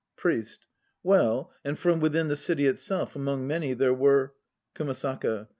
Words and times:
PRIEST. 0.15 0.65
Well, 1.03 1.51
and 1.63 1.77
from 1.77 1.99
within 1.99 2.27
the 2.27 2.35
City 2.35 2.65
itself 2.65 3.15
among 3.15 3.45
many 3.45 3.75
there 3.75 3.93
were 3.93 4.33
KUMASAKA. 4.73 5.49